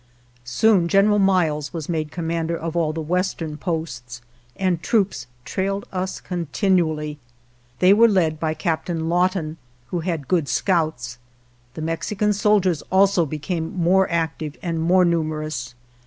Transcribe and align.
Soon 0.49 0.87
General 0.87 1.19
Miles 1.19 1.73
was 1.73 1.87
made 1.87 2.11
comman 2.11 2.47
der 2.47 2.57
of 2.57 2.75
all 2.75 2.91
the 2.91 3.03
western 3.03 3.55
posts, 3.55 4.19
and 4.55 4.81
troops 4.81 5.27
trailed 5.45 5.85
us 5.91 6.19
continually. 6.19 7.19
They 7.77 7.93
were 7.93 8.07
led 8.07 8.39
by 8.39 8.55
Captain 8.55 9.09
Lawton, 9.09 9.57
who 9.91 9.99
had 9.99 10.27
good 10.27 10.49
scouts. 10.49 11.19
The 11.75 11.83
Mexican 11.83 12.29
2 12.29 12.33
soldiers 12.33 12.81
also 12.91 13.27
became 13.27 13.77
more 13.77 14.09
active 14.09 14.57
and 14.63 14.81
more 14.81 15.05
numerous. 15.05 15.75